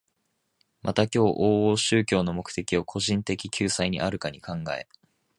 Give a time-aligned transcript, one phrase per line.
[0.81, 4.87] また今日往々宗教の目的を個人的救済にあるかに考え、